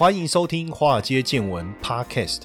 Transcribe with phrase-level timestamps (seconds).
[0.00, 2.44] 欢迎收听《华尔街见闻》Podcast。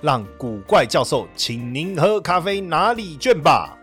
[0.00, 3.77] 让古怪教授请您喝咖啡拿礼券吧。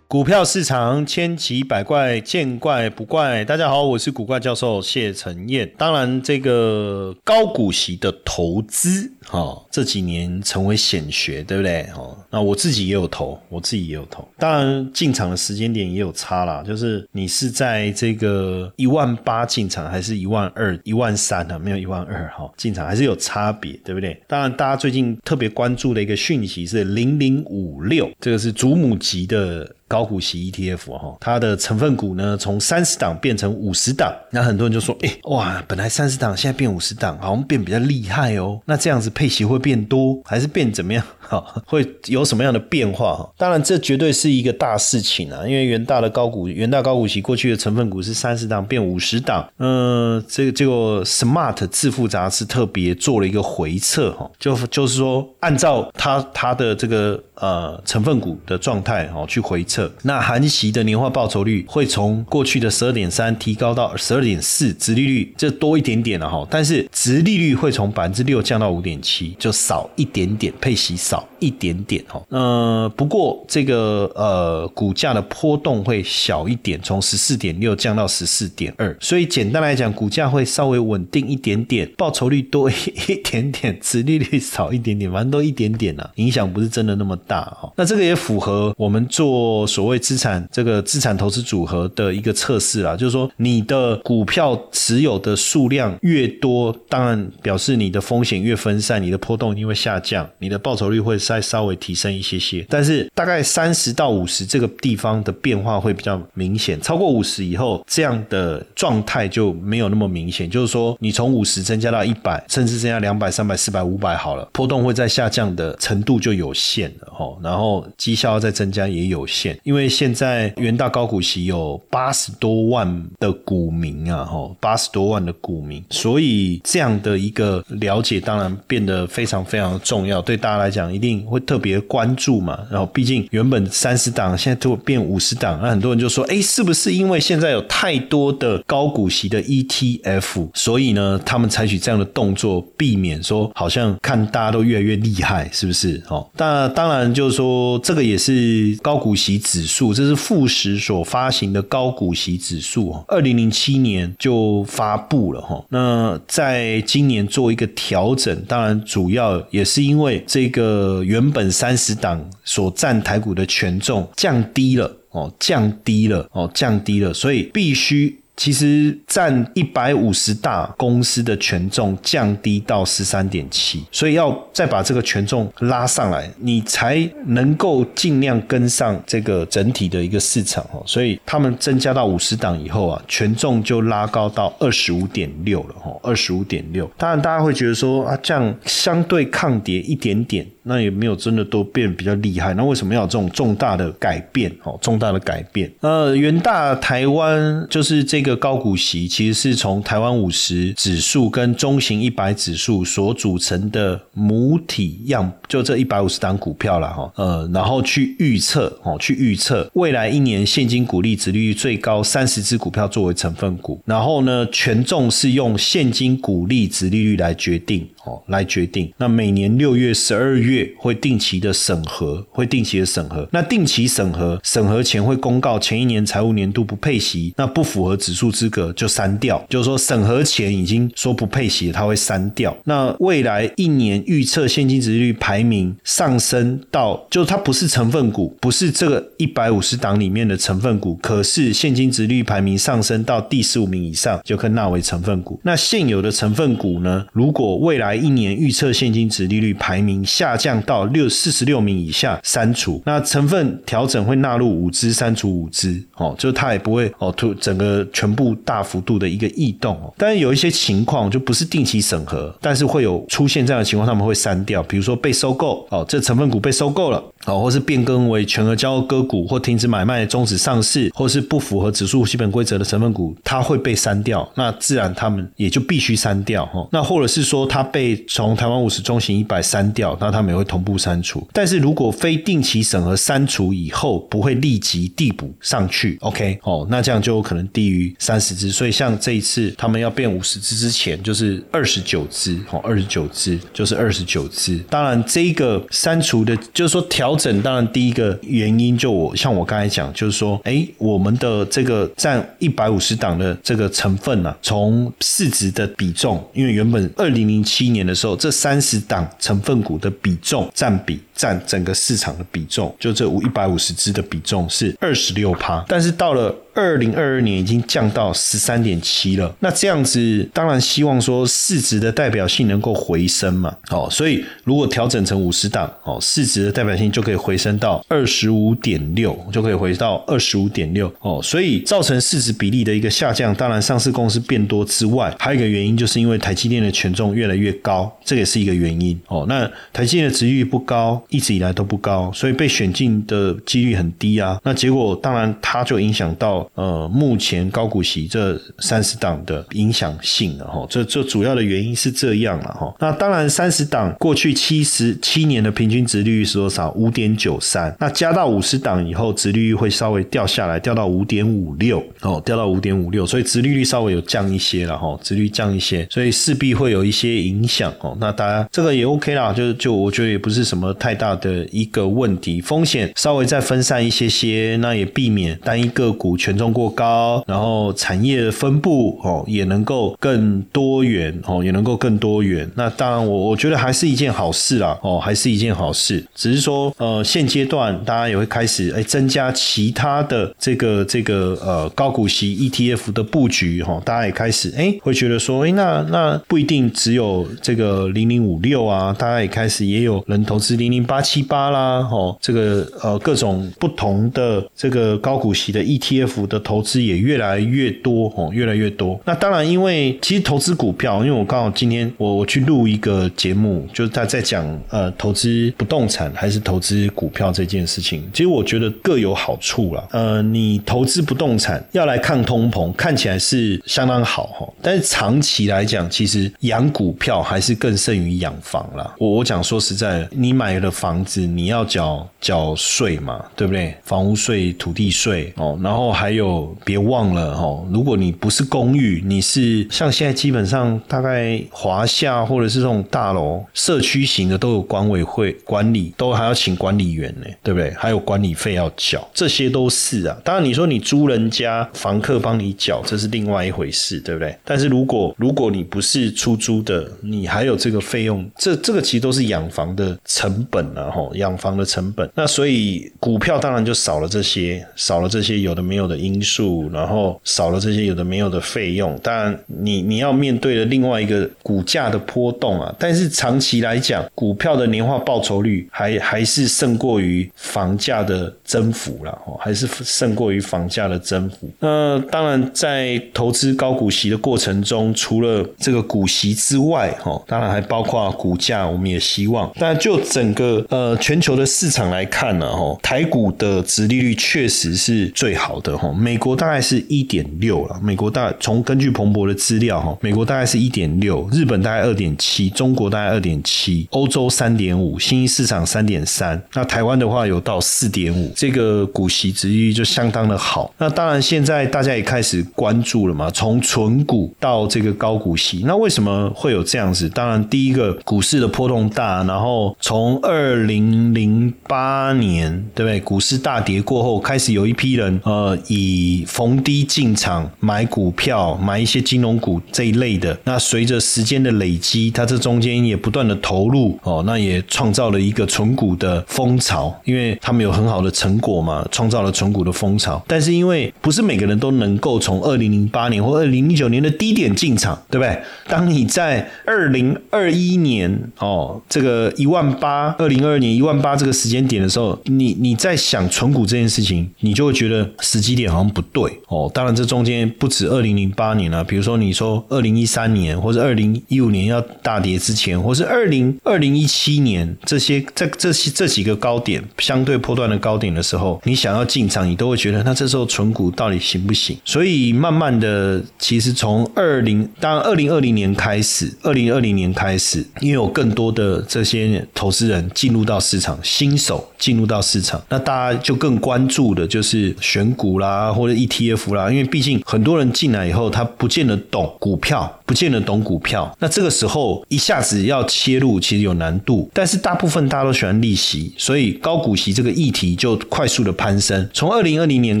[0.12, 3.42] 股票市场千奇百怪，见怪不怪。
[3.46, 5.66] 大家好，我是古怪教授谢承彦。
[5.78, 11.84] 当然，这个高股息的投资，哈，这几年成为显学，对不对？
[11.96, 14.28] 哦，那我自己也有投，我自己也有投。
[14.36, 21.58] 当然，进场的时间点也有差啦，就是你是在这个一万八进场，还是一万二、一万三呢？
[21.58, 24.22] 没有一万二哈，进场还是有差别，对不对？
[24.28, 29.74] 当然，大家最近特别关注的一个讯息是零零五六，这个是祖母级的。
[29.92, 38.58] 高股息 ETF 哈，它的成分股呢从三十档变成五十档，那很多人就说，哎哇，本来三十档现在变五十档，好像变比较厉害哦。
[38.64, 41.04] 那这样子配息会变多，还是变怎么样？
[41.20, 43.14] 哈， 会有什么样的变化？
[43.14, 59.81] 哈，当然这绝对是一个大事情啊，因为元大的高股元大高股息过去的成分股是三十档变五十档，嗯，这个这个 Smart 致富杂志特别做了一个回测哈，就就是说按照它它的这个呃成分股的状态哦去回测。
[60.02, 71.26] 那韩息的年化报酬率会从过去的十二点三提高到十二点四，殖利率这多一点点了哈，但是殖利率会从百分之六降到五点七，就少一点点，配息少。
[71.44, 72.22] 一点点哈。
[72.28, 82.74] 呃，不过这个呃股价的波动会小一点，从十四点六降到十四点二，所以简单来讲，股价会稍微稳定一点点，报酬率多一
[83.08, 87.72] 一点点， 殖利率少一点点，反正都一点点啊，影响不是真的那么大哈。
[87.76, 89.66] 那这个也符合我们做。
[89.66, 102.64] 所谓资产这个资产投资组合的一个测试啊，就是说你的股票持有的数量越多，当然表示你的风险越分散，你的波动一定会下降，你的报酬率会再稍微提升一些些。
[102.68, 110.48] 但是大概三十到五十这个地方的变化会比较明显，超过五十以后，这样的状态就没有那么明显。
[110.50, 117.38] 就是说，你从五十增加到一百，甚至增加两百、三百、四百、五百好了，波动会在下降的程度就有限了哈。
[117.42, 119.58] 然后绩效再增加也有限。
[119.62, 132.58] 因为现在元大高股息有八十多万的股民啊，哈，八十多万的股民，所以这样的一个了解当然变得非常非常重要，对大家来讲一定会特别关注嘛。
[132.70, 146.02] 然后毕竟原本三十档，现在都变五十档，那很多人就说，哎，是不是因为现在有太多的高股息的 ETF，所以呢，他们采取这样的动作，避免说好像看大家都越来越厉害，是不是？
[146.08, 149.32] 哦，那当然就是说，这个也是高股息。
[149.42, 155.62] 指数这是富时所发行的高股息指数，二零零七年就发布了哈。
[155.68, 168.21] 那在今年做一个调整，当然主要也是因为这个原本三十档所占台股的权重降低了哦，降低了哦，降低了，所以必须。
[168.36, 180.82] 其实占一百五十大公司的权重降低到十三点七，所以要再把这个权重拉上来，你才能够尽量跟上这个整体的一个市场哦。
[180.86, 186.90] 所以他们增加到五十档以后啊，权重就拉高到二十五点六了哈，二十五点六。
[186.96, 190.46] 当然大家会觉得说啊，这样相对抗跌一点点。
[190.64, 194.48] 那也没有真的都变比较厉害，那为什么要有这种重大的改变？
[194.62, 195.68] 哦，重大的改变。
[195.80, 207.12] 呃，元大台湾就是这一个高股息，其实是从台湾五十指数跟中型一百指数所组成的母体样，就这一百五十档股票了哈。
[207.16, 218.92] 呃，然后去预测哦，去预测未来一年现金股利值利率最高三十只股票作为成分股，然后呢，权重是用现金股利值利率来决定哦，来决定。
[218.98, 220.42] 那每年六月、十二。
[220.42, 223.28] 月会定期的审核，会定期的审核。
[223.30, 229.42] 那定期审核，审核前会公告前一年财务年度不配息，那不符合指指数资格就删掉。
[229.48, 232.54] 就是说审核前已经说不配息，它会删掉。
[232.64, 245.40] 那未来一年预测现金值率排名上升到，就它不是成分股，不是这个一百五十档里面的成分股，可是现金值率排名上升到第十五名以上，就可纳为成分股。
[245.42, 247.06] 那现有的成分股呢？
[247.12, 257.86] 如果未来一年预测现金值利率排名下降到六四十六名以下删除，那成分调整会纳入五支删除五支，哦，就它也不会哦，突整个。
[258.02, 259.80] 全部大幅度的一个异动。
[259.96, 274.28] 但是有一些情况就不是定期审核，但是会有出现这样的情况，他们会删掉，比如说被收购哦，这成分股被收购了哦，或是变更为全额交割股或停止买卖、终止上市，或是不符合指数基本规则的成分股，它会被删掉。
[274.34, 276.66] 那自然他们也就必须删掉哈。
[276.72, 281.26] 那或者是说它被从台湾五十中型一百删掉，那他们也会同步删除。
[281.32, 288.50] 但是如果非定期审核删除以后，不会立即递补上去，OK 哦，那这样就有可能低于三十只。
[288.50, 294.58] 所以像这一次他们要变五十只之前，就是二十九只哦，二十九只就是二十九只。
[294.68, 316.34] 当然这个删除的，就是说调调整，当然第一个原因就我像我刚才讲，就是说，哎，我们的这个占一百五十档的这个成分啊，从市值的比重，因为原本二零零七年的时候，这三十档成分股的比重占比占整个市场的比重，就这五一百五十只的比重是二十六趴，但是到了。
[316.54, 346.41] 二零二二年已经降到十三点七了，那这样子当然希望说市值的代表性能够回升嘛，哦，所以如果调整成五十档，哦，市值的代表性就可以回升到二十五点六，就可以回到二十五点六，哦，所以造成市值比例的一个下降，当然上市公司变多之外，还有一个原因就是因为台积电的权重越来越高，这也是一个原因，哦，那台积电的值率不高，一直以来都不高，所以被选进的几率很低啊，那结果当然它就影响到。
[346.54, 352.74] 呃，目前高股息这三十档的影响性了哈，这这主要的原因是这样了哈。
[352.78, 356.70] 那当然，三十档过去七十七年的平均值率是多少？
[356.72, 357.74] 五点九三。
[357.78, 363.06] 那加到五十档以后，值率会稍微掉下来，掉到五点五六哦，掉到五点五六。
[363.06, 367.96] 所以值利率稍微有降一些了哈，值率降一些，所以势必会有一些影响哦。
[368.00, 376.42] 那大家这个也 OK 啦，就就我觉得也不是什么太大的一个问题，风险稍微再分散一些些，那也避免单一个股权权。
[376.42, 382.50] 重过高，然后产业分布哦也能够更多元哦，也能够更多元。
[382.56, 386.04] 那当然，我我觉得还是一件好事啦哦，还是一件好事。
[386.16, 406.21] 只是说呃，现阶段大家也会开始哎增加其他的这个这个呃高股息 ETF 的布局哈，大家也开始哎会觉得说哎那那不一定只有这个零零五六啊，大家也开始也有人投资零零八七八啦哦，这个呃各种不同的这个高股息的 ETF。
[406.22, 408.98] 我的投资也越来越多哦，越来越多。
[409.04, 418.08] 那当然，因为其实投资股票，因为我刚好今天我我去录一个节目，就是他在讲呃投资不动产还是投资股票这件事情。
[418.12, 419.84] 其实我觉得各有好处啦。
[419.90, 424.48] 呃，你投资不动产要来抗通膨，看起来是相当好哈。
[424.62, 428.94] 但是长期来讲，其实养股票还是更胜于养房啦。
[428.98, 433.74] 我我讲说实在，你买了房子，你要缴缴税嘛，对不对？
[433.82, 436.54] 房屋税、土地税哦，然后还还有。
[436.64, 447.72] 别忘了哈，如果你不是公寓，你是像现在基本上大概华夏或者是这种大楼社区型的都有管委会管理，都还要请管理员呢，对不对？
[447.72, 450.16] 还有管理费要缴，这些都是啊。
[450.22, 454.36] 当然你说你租人家房客帮你缴，这是另外一回事，对不对？
[454.44, 462.08] 但是如果如果你不是出租的，你还有这个费用，这这个其实都是养房的成本啊，哈，养房的成本。
[462.14, 466.22] 那所以股票当然就少了这些，少了这些有的没有的因。
[466.22, 481.50] 素，然后少了这些有的没有的费用，当然你你要面对的另外一个股价的波动啊，但是长期来讲，股票的年化报酬率还还是胜过于房价的增幅了，还是胜过于房价的增幅。
[481.58, 489.50] 那当然，在投资高股息的过程中，除了这个股息之外，哈，当然还包括股价，我们也希望。
[489.58, 495.91] 但就整个呃全球的市场来看呢，哈，台股的殖利率确实是最好的，哈。
[495.92, 510.72] 美国大概是一点六了，美国大从根据彭博的资料哈，美国大概是一点六，日本大概二点七，中国大概二点七，欧洲三点五，新兴市场三点三，那台湾的话有到四点五，这个股息值率就相当的好。
[510.78, 517.08] 那当然现在大家也开始关注了嘛，从纯股到这个高股息，那为什么会有这样子？
[517.08, 523.00] 当然第一个股市的波动大，然后从二零零八年对不对？
[523.00, 530.38] 股市大跌过后，开始有一批人呃以以逢低进场买股票，买一些金融股这一类的。
[530.44, 540.22] 那随着时间的累积，它这中间也不断的投入哦，那也创造了一个纯股的风潮，因为他们有很好的成果嘛，创造了纯股的风潮。
[540.26, 545.38] 但是因为不是每个人都能够从二零零八年或二零零九年的低点进场，对不对？
[545.68, 556.70] 当你在二零二一年哦，这个一万八，二零零二二年一万八这个时间点的时候，你你在想存股这件事情，你就会觉得时机点好像不对哦。
[556.72, 571.76] 当然，这中间不止二零零八年了，比如说你说二零一三年或者二零一五年要大跌之前，或是二零二零一七年这些这这些这几个高点相对破断的高点的时候，你想要进场，你都会觉得那这时候存股到底行不行？
[571.84, 594.30] 所以慢慢的，其实从二零当然二零二零年开始，二零二零年开始，因为有更多的这些投资人进入到市场，新手进入到市场，那大家就更关注的就是选股啦，或者 ETF 啦，因为毕竟很多人进来以后，他不见得懂股票，不见得懂股票，那这个时候一下子要切入，其实有难度。
[594.32, 599.08] 但是大部分大家都喜欢利息，所以高股息这个议题就快速的攀升。
[599.12, 600.00] 从二零二零年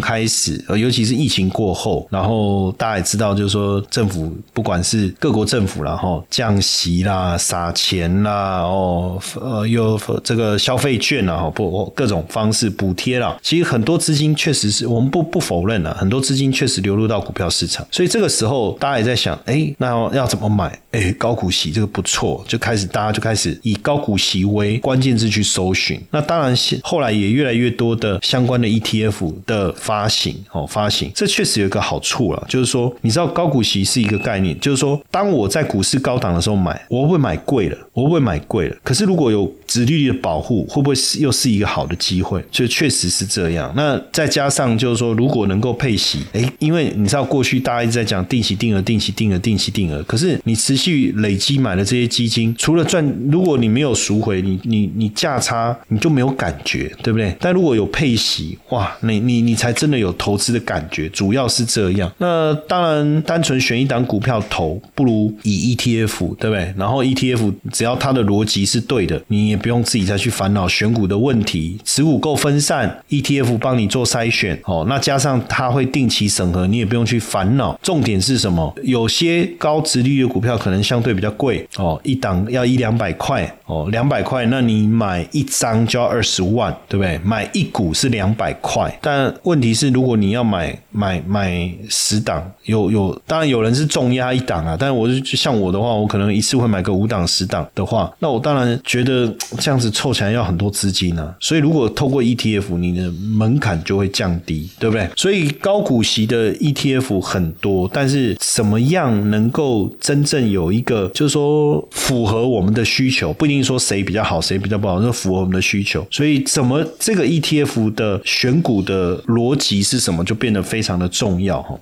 [0.00, 17.86] 开始，呃，尤其是疫情过后，然后大家也知道，就是说政府不管是各国政府然后降息啦、撒钱啦，哦，呃，有这个消费券啊，不各种方式补贴啦，其实很多资金确实是我们不不否认了，很多资金确实流入到股票市场。
[17.90, 20.78] 所以这个时候大家也在想，哎，那要怎么买？
[20.90, 25.98] 哎，高股息这个不错，就开始大家就开始以高股息为关键字去搜寻。
[26.10, 37.78] 那当然，后来也越来越多的相关的 ETF 的发行哦，发行这确实有一个好处了，就是说，你知道高股息是一个概念，就是说，当我在股市高档的时候买，我会不会买贵了？
[37.94, 38.76] 我会不会买贵了？
[38.82, 42.44] 可是如果有殖利率的保护，会不会是又是一好的机会？
[42.50, 43.72] 所以确实是这样。
[43.76, 57.34] 那再加上就是说，如果能够配息，哎，因为你知道过去大家一直在讲定期定额、定期定额、定期定额，可是你持续累积买的这些基金，除了赚，如果你没有赎回，你你你价差你就没有感觉，对不对？
[57.40, 61.08] 但如果有配息，哇，你你你才真的有投资的感觉。
[61.10, 62.10] 主要是这样。
[62.18, 66.72] 那当然，单纯选一档股票投，不如以 ETF，对不对？
[66.76, 74.86] 然后 ETF 只要它的逻辑是对的，你也不用自己再去烦恼选股的问题，题持股够分散，ETF 帮你做筛选哦。
[74.88, 77.78] 那加上它会定期审核，你也不用去烦恼。
[77.82, 78.74] 重点是什么？
[78.82, 87.18] 有些高值利率的股票可能相对比较贵哦，一档要一两百块哦，两百块，那你买一张就要二十万，对不对？
[87.18, 105.08] 买一股是两百块，但问题是，如果你要买买买十档，有有，当然有人是重压一档啊，但是我是像我的话，我可能一次会买个五档十档的话，那我当然觉得这样子凑起来要很多资金啊，所以如果透过 ETF，你的门槛就会降低，对不对？
[105.16, 116.06] 所以高股息的 ETF 很多，但是怎么样能够真正有一个，就是说符合我们的需求，不一定说谁比较好，谁比较不好，是符合我们的需求。
[116.10, 121.78] 所以怎么这个 ETF 的选股的逻辑是什么，就变得非常的重要哈。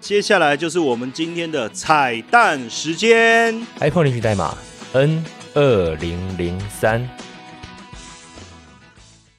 [0.00, 4.54] 接下来就是我们今天的彩蛋时间，iPhone 领取代码
[4.92, 5.24] N
[5.54, 7.08] 二零零三。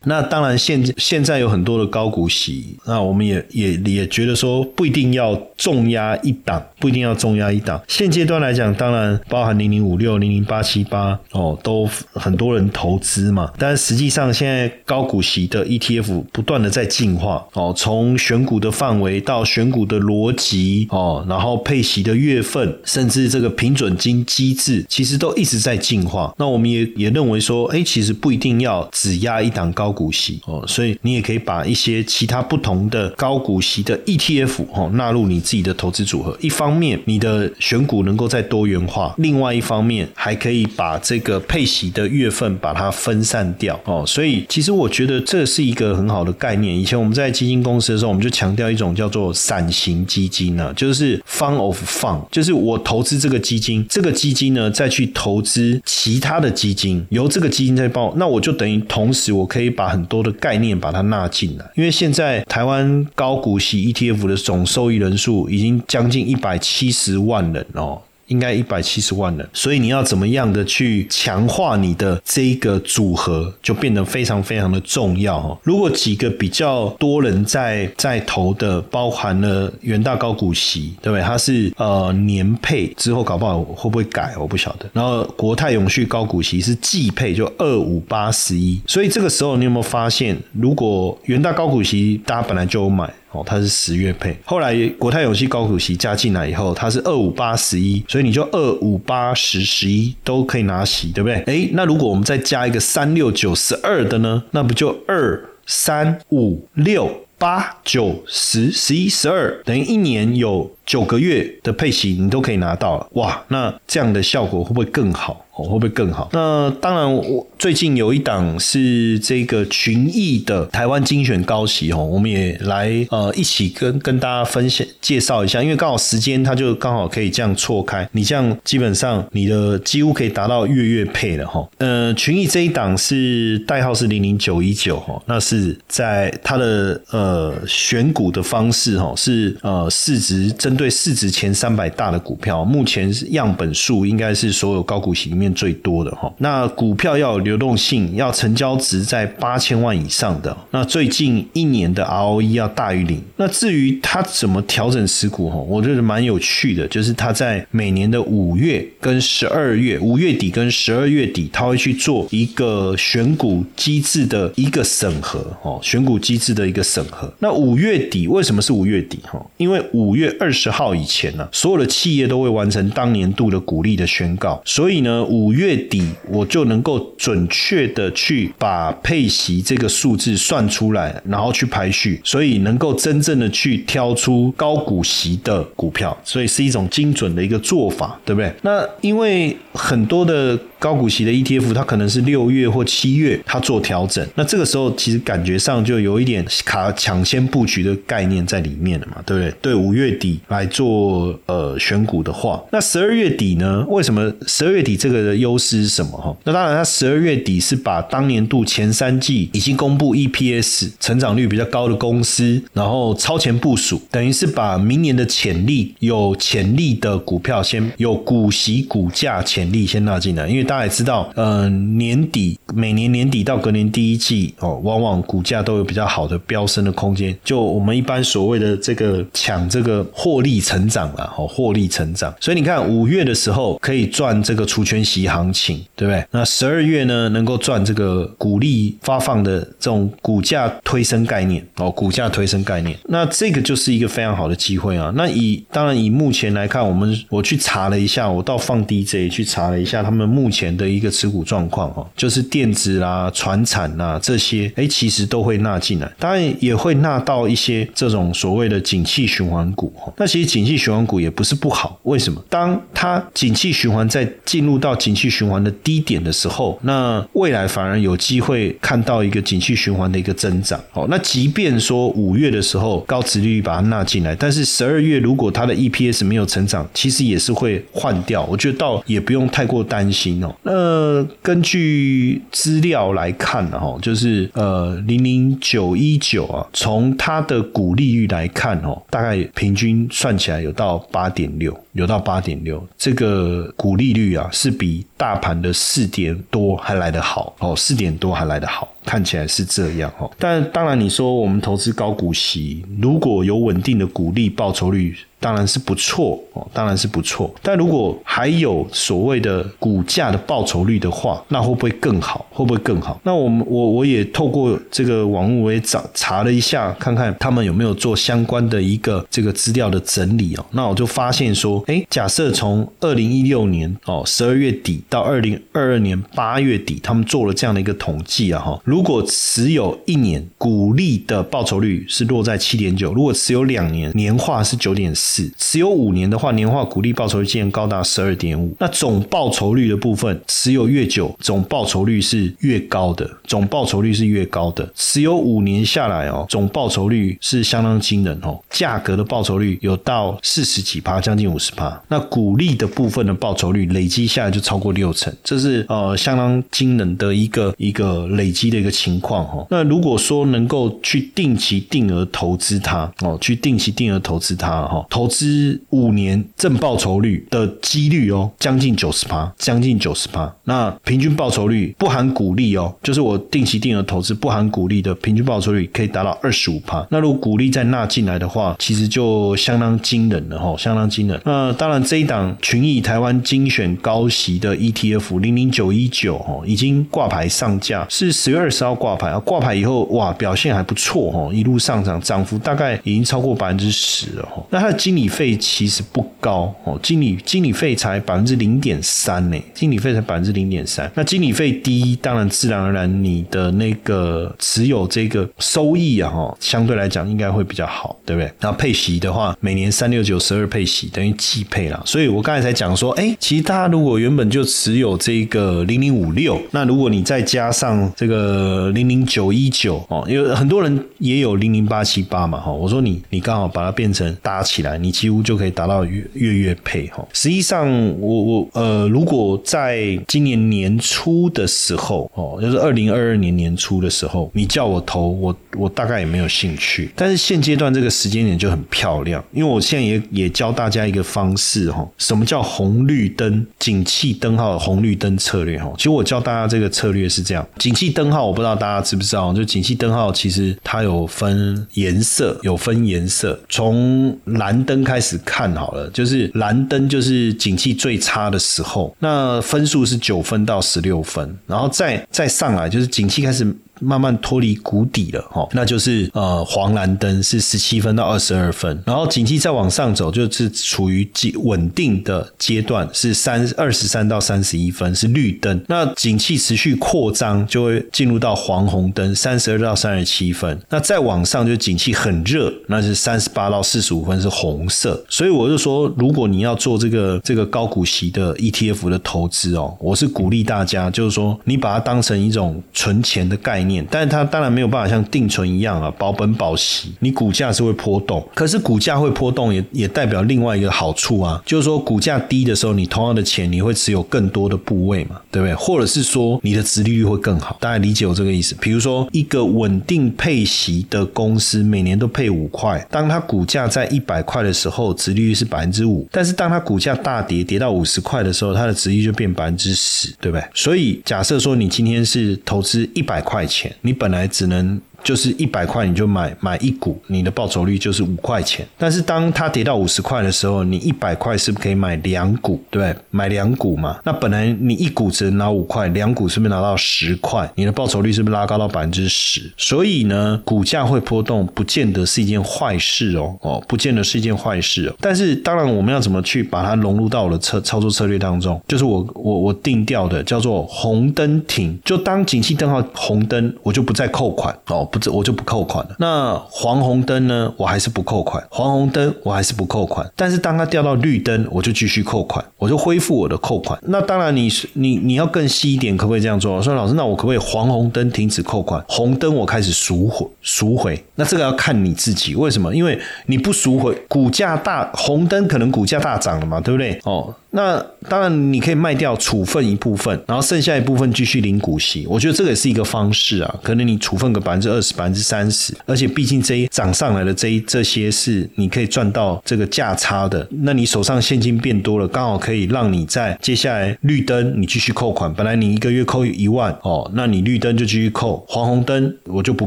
[0.08, 7.82] 那当然，现现在有很多的高股息，那我们也也也觉得说不一定要重压一档，不一定要重压一档。
[7.88, 13.52] 现阶段来讲，当然包含零零五六、零零八七八哦，都很多人投资嘛。
[13.58, 26.32] 但实际上，现在高股息的 ETF 不断的在进化哦，从选股的范围到选股的逻辑哦，然后配息的月份，甚至这个平准金机制，其实都一直在进化。
[26.38, 29.95] 那我们也也认为说，哎，其实不一定要只压一档高。
[29.96, 36.38] 股息哦，所以你也可以把一些其他不同的高股息的 ETF 哦纳入你自己的投资组合。
[36.42, 44.04] 一方面，你的选股能够再多元化；另外一方面，还可以把这个配息的月份把它分散掉哦。
[44.06, 46.78] 所以，其实我觉得这是一个很好的概念。
[46.78, 68.02] 以前我们在基金公司的时候，我们就强调一种叫做散型基金呢，就是 fund of fund，就是我投资这个基金，这个基金呢再去投资其他的基金，由这个基金再报，那我就等于同时我可以把很多的概念把它纳进来，因为现在台湾高股息 ETF 的总受益人数已经将近一百七十万人哦。
[68.28, 75.58] 应该一百七十万人，所以你要怎么样的去强化你的这个组合，就变得非常非常的重要哦。
[75.64, 81.22] 如果几个比较多人在在投的，包含了元大高股息，对不对？
[81.24, 84.90] 它是呃年配之后搞不好会不会改，我不晓得。
[84.94, 88.82] 然后国泰永续高股息是季配，就二五八十一。
[88.88, 93.14] 所以这个时候你有没有发现，如果元大高股息大家本来就有买。
[93.36, 101.36] 哦，它是十月配，后来国泰永续高股息加进来以后，它是二五八十一，所以你就二五八十十一都可以拿息，对不对？
[101.44, 104.44] 哎，那如果我们再加一个三六九十二的呢？
[104.52, 107.12] 那不就二三五六？
[107.38, 113.44] 八九十十一十二等于一年有九个月的配息，你都可以拿到了哇！
[113.50, 115.45] 那这样的效果会不会更好？
[115.56, 116.30] 哦，会不会更好？
[116.34, 117.76] 那当然，我最。
[117.76, 131.68] 近有一档是这个群益的台湾精选高息哦，我们也来呃一起跟跟大家分享介绍一下，因为刚好时间它就刚好可以这样错开，你这样基本上你的几乎可以达到月月配了哈。
[131.80, 146.32] 呃，群益这一档是代号是零零九一九哈，那是在它的呃选股的方式哈，是呃市值针对市值前三百大的股票，目前是样本数应该是所有高股息最多的哈。
[146.40, 150.56] 那股票要有流动性，要成交值在八千万以上的。
[150.72, 153.22] 那最近一年的 ROE 要大于零。
[153.38, 167.32] 那至于它怎么调整持股哈，我觉得蛮有趣的，就是它在每年的五月跟十二月，五月底跟十二月底，它会去做一个选股机制的一个审核哦，选股机制的一个审核。
[167.40, 169.44] 那五月底为什么是五月底哈？
[169.58, 188.54] 因为五月二十号以前呢，所有的企业都会完成当年度的股利的宣告，所以呢，五月底我就能够准确的去把配息这个数字算出来，然后去排序，所以能够真正的去挑出高股息的股票，所以是一种精准的一个做法，对不对？
[188.62, 190.58] 那因为很多的。
[190.78, 199.54] 高股息的 ETF，它可能是六月或七月它做调整，那这个时候其实感觉上就有一点卡抢先布局的概念在里面了嘛，对不对？
[199.62, 203.84] 对，五月底来做呃选股的话，那十二月底呢？
[203.88, 206.12] 为什么十二月底这个的优势是什么？
[206.12, 220.76] 哈，那当然它十二月底是把当年度前三季已经公布 EPS 成长率比较高的公司，然后超前部署，等于是把明年的潜力有潜力的股票先有股息股价潜力先纳进来，因为大。
[220.76, 227.34] 家也知道，呃，年底每年年底到隔年第一季哦，往往股价都有比较好的飙升的空间。
[227.46, 232.36] 就我们一般所谓的这个抢这个获利成长啊，哦，获利成长。
[232.42, 236.26] 所以你看五月的时候可以赚这个除权息行情，对不对？
[236.32, 242.98] 那十二月呢，能够赚这个股利发放的这种股价推升概念哦，股价推升概念。
[243.06, 245.12] 那这个就是一个非常好的机会啊。
[245.16, 250.66] 那以当然以目前来看，我们我去查了一下，我到放 DJ 去查了一下，他们目前。
[250.76, 260.12] 的一个持股状况哦，就是电子啦、船产呐这些，哎，其实都会纳进来，当然也会纳到一些这种所谓的景气循环股哈。
[260.18, 262.44] 那其实景气循环股也不是不好，为什么？
[262.50, 270.84] 当它景气循环在进入到景气循环的低点的时候，那未来反而有机会看到一个景气循环的一个增长。
[270.94, 278.44] 哦，那即便说五月的时候高值率把它纳进来，但是十二月如果它的 EPS 没有成长，其实也是会换掉。
[278.46, 280.52] 我觉得倒也不用太过担心哦。
[280.64, 300.30] 那根据资料来看呢，哈，就是呃零零九一九啊，从它的股利率来看哦，大概平均算起来有到八点六，有到八点六，这个股利率啊是比大盘的四点多还来得好哦，四点多还来得好，看起来是这样哦。
[300.38, 305.16] 但当然你说我们投资高股息，如果有稳定的股利报酬率。
[305.38, 307.54] 当然是不错哦，当然是不错。
[307.62, 312.44] 但如果还有所谓的股价的报酬率的话，那会不会更好？
[312.50, 313.20] 会不会更好？
[313.22, 320.66] 那我们我我也透过这个网络，我也找查了一下，看看他们有没有做相关的一个这个资料的整理哦。
[320.72, 335.52] 那我就发现说，哎，假设从二零一六年哦十二月底到二零二二年八月底，他们做了这样的一个统计啊哈，如果持有一年股利的报酬率是落在七点九，如果持有两年年化是九点四。
[335.58, 338.74] 持有五年的话，年化股利报酬率竟然高达十二点五。
[338.80, 343.30] 那总报酬率的部分，持有越久，总报酬率是越高的。
[343.44, 344.90] 总报酬率是越高的。
[344.96, 348.58] 持有五年下来哦，总报酬率是相当惊人哦。
[348.70, 352.02] 价格的报酬率有到四十几趴，将近五十趴。
[352.08, 359.68] 那股利的部分的报酬率累积下来就超过六成，这是呃相当惊人的一个一个累积的个情况哈。
[359.70, 365.26] 那如果说能够去定期定额投资它哦，去定期定额投资它哈，投。
[365.28, 370.50] 资五年正报酬率的几率哦，将近九十趴，将近九十趴。
[370.64, 377.06] 那平均报酬率不含股利哦，就是我定期定额投资不含股利的平均报酬率可以达到二十五趴。
[377.10, 381.42] 那如果股利再纳进来的话，其实就相当惊人了哈，相当惊人。
[381.44, 389.40] 那当然这一档群益台湾精选高息的 ETF 零零九一九哦，已经挂牌上架，是十月二十号挂牌啊。
[389.40, 394.48] 挂牌以后哇，表现还不错哦，一路上涨，涨幅大概已经超过百分之十了。
[394.70, 401.10] 那它的经理费其实不高哦，经理经理费才百分之零点三呢，经理费才百分之零点三。
[401.16, 408.52] 那经理费低，当然自然而然你的那个持有这个收益啊，哈，相对来讲应该会比较好，对不对？
[408.60, 412.02] 那配息的话，每年三六九十二配息等于季配啦。
[412.06, 427.26] 所以我刚才才讲说，哎，其实大家如果原本就持有这个零零五六，那如果你再加上这个呃零零九一九哦，因为很多人也有零零八七八嘛哈，我说你你刚好把它变成搭起来，你几乎就可以达到月月月配哈。
[427.32, 427.88] 实际上
[428.20, 445.92] 我我呃，如果在今年年初的时候哦，就是二零二二年年初的时候，你叫我投我我大概也没有兴趣，但是现阶段这个时间点就很漂亮，因为我现在也也教大家一个方式哈，什么叫红绿灯景气灯号红绿灯策略哈？
[445.98, 463.76] 其实我教大家这个策略是这样，景气灯号不知道大家知不知道，就景气灯号其实它有分颜色，有分颜色，从蓝灯开始看好了，就是蓝灯就是景气最差的时候，那分数是九分到十六分，然后再再上来就是景气开始。
[464.00, 471.28] 慢慢脱离谷底了，哈，那就是呃黄蓝灯是十七分到二十二分，然后景气再往上走，就是处于
[471.64, 493.85] 稳定的阶段，是三二十三到三十一分是绿灯，那景气持续扩张就会进入到黄红灯，三十二到三十七分，那再往上就景气很热，那是三十八到四十五分是红色，所以我就说，如果你要做这个这个高股息的 ETF 的投资哦，我是鼓励大家，就是说你把它当成一种存钱的概念。
[494.10, 498.46] 但是它当然没有办法像定存一样啊，保本保息，你股价是会波动。
[498.54, 505.76] 可是股价会波动，也也代表另外一个好处啊，就是说股价低的时候，你同样的钱你会持有更多的部位嘛，对不对？
[505.76, 508.76] 或者是说你的殖利率会更好，大家理解我这个意思？
[508.80, 520.64] 比如说一个稳定配息的公司，每年都配五块，当它股价在一百块的时候，殖利率是百分之五，但是当它股价大跌，跌到五十块的时候，它的殖利率就变百分之十，对不对？
[520.74, 523.75] 所以假设说你今天是投资一百块钱。
[524.02, 525.02] 你本来只能。
[525.26, 528.88] 就是一百块你就买买一股，你的报酬率就是五块钱。
[528.96, 532.80] 但是当它跌到五十块的时候，你一百块是不是可以买两股？
[532.92, 534.20] 对，买两股嘛。
[534.24, 537.68] 那本来你一股只能拿五块，两股是不是拿到十块？
[537.74, 539.74] 你的报酬率是不是拉高到百分之十？
[539.76, 545.16] 所以呢，股价会波动，不见得是一件坏事哦，哦，不见得是一件坏事哦。
[545.20, 548.80] 但是当然，我们要怎么去把它融入到我的策操作策略当中？
[548.88, 555.04] 就是我我我定调的叫做红灯停，就当景气灯号红灯，我就不再扣款哦。
[555.18, 556.16] 不，我就不扣款了。
[556.20, 557.74] 那黄红灯呢？
[557.78, 558.64] 我还是不扣款。
[558.70, 560.30] 黄红灯我还是不扣款。
[560.36, 563.98] 但是当它掉到绿灯，我就继续扣款，我就恢复我的扣款。
[564.04, 566.82] 那当然，你你你要更细一点，可不可以这样做？
[566.82, 571.24] 说老师，那我可不可以黄红灯停止扣款，红灯我开始赎回赎回？
[571.36, 572.56] 那这个要看你自己。
[572.56, 572.94] 为什么？
[572.94, 577.20] 因为你不赎回，股价大红灯可能股价大涨了嘛，对不对？
[577.24, 577.54] 哦。
[577.76, 582.26] 那当然，你可以卖掉处分一部分，然后剩下一部分继续领股息。
[582.26, 583.76] 我觉得这个也是一个方式啊。
[583.84, 590.66] 可能你处分个百分之二十、百分之三十，而且毕竟这一涨上来的这一这些是你可以赚到这个价差的。
[590.84, 595.54] 那你手上现金变多了，刚好可以让你在接下来绿灯你继续扣款。
[595.54, 599.86] 本来你一个月扣一万哦，那你绿灯就继续扣，黄红灯我就不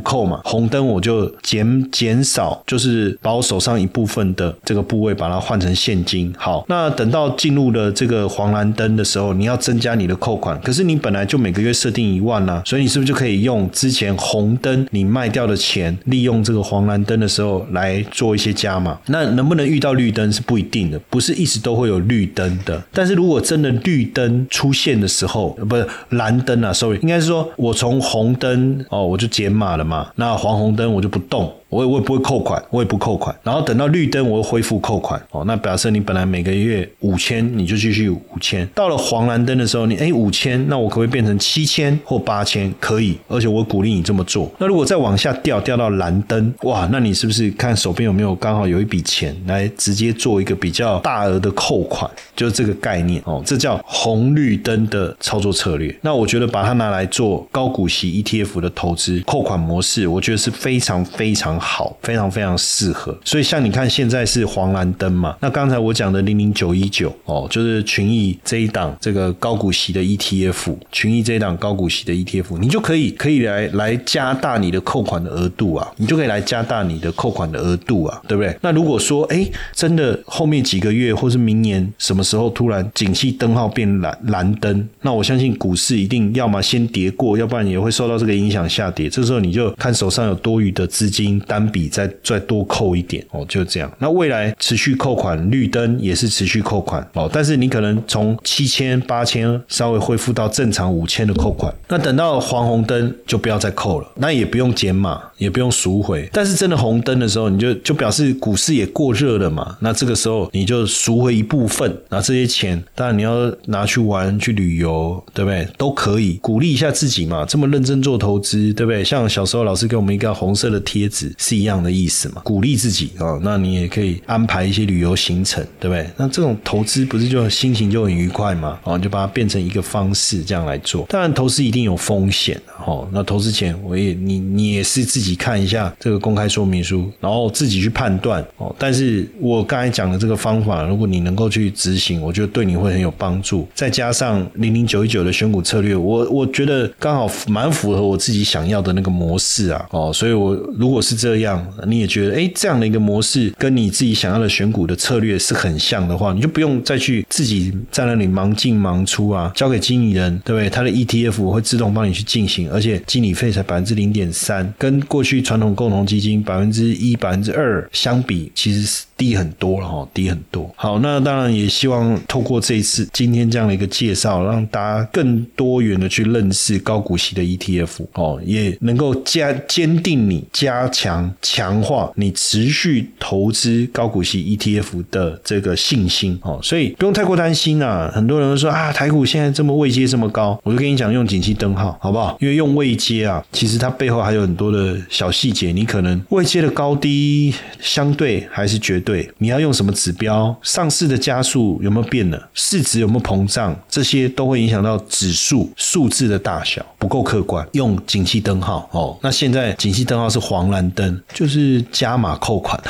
[0.01, 6.31] 扣嘛，红灯我就减减少，就是把我手上一部分的这个部位把它换成现金。
[6.37, 7.77] 好，那等到进入了。
[7.78, 18.98] 呃这个黄蓝灯的时候，你要增加你的扣款，可是你本来就每个月设定一万啦，所以你是不是就可以用之前红灯你卖掉的钱，利用这个黄蓝灯的时候来做一些加码？
[19.06, 22.82] 那能不能遇到绿灯是不一定的，不是一直都会有绿灯的。
[22.92, 31.54] 但是如果真的绿灯出现的时候，不是蓝灯啊，sorry，应该是说我从红灯哦，我就减码了嘛，那黄红灯我就不动。
[31.68, 35.20] 我也我也不会扣款，我也不扣款，然后等到绿灯，我会恢复扣款。
[35.31, 38.66] 哦，那表示你本来每个月五千，你就继续五千。
[38.74, 42.72] 到了黄蓝灯的时候，你哎五千，那我可不可以变成七千或八千？
[42.81, 44.50] 可以，而且我鼓励你这么做。
[44.59, 52.11] 那如果再往下掉，掉到蓝灯，哇，那你是不是看手边有没有刚好有一笔钱来直接做一个比较大额的扣款？
[52.35, 55.94] 就是这个概念哦，这叫红绿灯的操作策略。
[56.00, 61.58] 那我觉得把它拿来做高股息 ETF 的投资扣款模式，我觉得是非常非常。
[61.59, 63.16] 好，非常非常适合。
[63.25, 65.37] 所以像你看，现在是黄蓝灯嘛？
[65.40, 78.57] 那刚才我讲的零零九一九哦，就是群益这一档这个高股息的 ETF，群益这一档高股息的 ETF，你就可以可以来来加大你的扣款的额度啊，你就可以来加大你的扣款的额度啊，对不对？
[78.61, 89.09] 那如果说哎，真的后面几个月或是明年什么时候突然景气灯号变蓝蓝灯，那我相信股市一定要么先跌过，要不然也会受到这个影响下跌。
[89.09, 91.40] 这时候你就看手上有多余的资金。
[91.48, 93.90] 单笔再再多扣一点哦，就这样。
[93.98, 97.28] 那未来持续扣款，绿灯也是持续扣款哦。
[97.32, 101.74] 但是你可能从七千八千稍微恢复到正常五千的扣款。
[101.88, 106.28] 那等到黄红灯就不要再扣了，那也不用减码，也不用赎回。
[106.32, 109.76] 但是真的红灯的时候，你就就表示股市也过热了嘛。
[109.80, 115.66] 那这个时候你就赎回一部分，那这些钱当然你要拿去玩、去旅游，对不对？
[115.78, 117.44] 都可以鼓励一下自己嘛。
[117.46, 119.02] 这么认真做投资，对不对？
[119.02, 122.42] 像小时候老师给我们一个红色的贴纸，是一样的意思嘛。
[122.44, 126.07] 鼓励自己啊，那你也可以安排一些旅游行程，对不对？
[126.18, 128.79] 那这种投资不是就心情就很愉快嘛？
[128.85, 131.07] 哦，就把它变成一个方式这样来做。
[131.09, 133.09] 当然，投资一定有风险哦。
[133.12, 138.74] 那投资前，我也你你也是自己看一下这个公开说明书，然后自己去判断哦。
[138.79, 143.68] 但是我刚才讲的这个方法，如果你能够去执行，我觉得对你会很有帮助。
[143.74, 149.87] 再加上零零九一九的选股策略，我我觉得刚好蛮符合我自己想要的那个模式啊。
[149.90, 160.70] 哦，所以我如果是这这样，你也觉得哎，这样的一个模式跟你自己想要的选股的策略是很像的话，你就不用再去自己在那里忙进忙出啊，交给经理人，对不对？
[160.70, 169.04] 他的 ETF 会自动帮你去进行，而且经理费才百分之零点三，跟过去传统共同基金百分之一、百分之二相比，其实是。
[169.18, 170.72] 低很多了哈，低很多。
[170.76, 186.61] 好，那当然也希望透过这一次今天这样的一个介绍，让大家更多元的去认识高股息的 ETF 哦，也能够加坚定你加强强化你持续投资高股息 ETF 的这个信心哦。
[186.62, 188.11] 所以不用太过担心啊。
[188.14, 192.37] 很多人都说啊，台股现在这么位阶这么高，我就跟你讲用景气灯号好不好？
[192.40, 198.98] 因为用位阶啊，其实它背后还有很多的小细节，你可能位阶的高低相对还是绝。
[198.98, 200.54] 对，你要用什么指标？
[200.61, 202.48] 上市的加速有没有变了？
[202.52, 203.74] 市值有没有膨胀？
[203.88, 207.66] 这些都会影响到指数数字的大小，不够客观。
[207.72, 212.81] 用景气灯号哦，那现在景气灯号是黄蓝灯，就是加码扣款，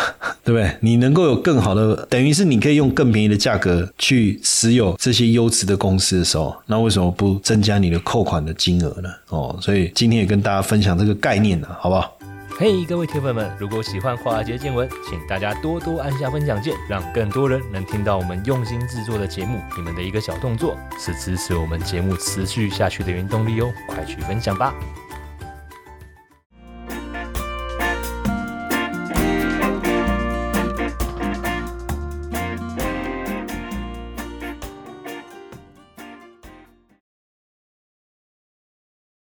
[0.45, 0.71] 对不对？
[0.81, 9.09] 你能够有更好的，等于是你可以用更便宜的价格去持有这些优质的公司的时候，那为什么不增加你的扣款的金额呢？
[9.29, 12.15] 哦，所以今天也跟大家分享这个概念呢，好不好？
[12.61, 19.61] 嘿，各位铁粉们，如果喜欢华尔街见闻，请大家多多按下分享键，让更多人能听到我们用心制作的节目。
[19.77, 24.75] 你们的一个小动作，是支持我们节目持续下去的原动力哦，快去分享吧！